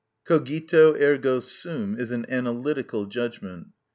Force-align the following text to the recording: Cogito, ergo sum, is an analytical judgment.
Cogito, 0.27 0.95
ergo 0.99 1.39
sum, 1.39 1.95
is 1.95 2.09
an 2.11 2.25
analytical 2.27 3.05
judgment. 3.05 3.67